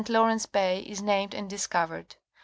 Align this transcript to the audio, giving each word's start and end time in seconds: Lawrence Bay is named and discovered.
Lawrence 0.09 0.47
Bay 0.47 0.79
is 0.79 0.99
named 0.99 1.35
and 1.35 1.47
discovered. 1.47 2.15